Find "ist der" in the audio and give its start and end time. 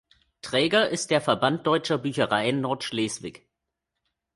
0.89-1.21